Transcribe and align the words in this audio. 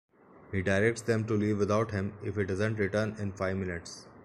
He 0.51 0.63
directs 0.63 1.03
them 1.03 1.25
to 1.25 1.35
leave 1.35 1.59
without 1.59 1.91
him 1.91 2.15
if 2.23 2.35
he 2.35 2.43
doesn't 2.43 2.79
return 2.79 3.15
in 3.19 3.33
five 3.33 3.55
minutes. 3.57 4.07